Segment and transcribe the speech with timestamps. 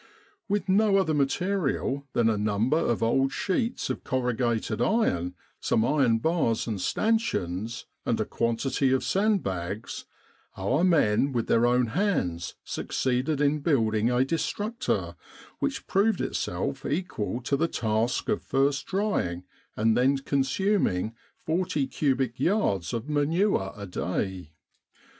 [0.49, 4.81] With no other 160 Camp Sanitation material than a number of old sheets of corrugated
[4.81, 10.05] iron, some iron bars and stanchions, and a quantity of sandbags,
[10.57, 15.15] our men with their own hands succeeded in building a destructor
[15.59, 19.43] which proved itself equal to the task of first drying
[19.75, 21.13] and then consuming
[21.45, 24.49] forty cubic yards of manure a day.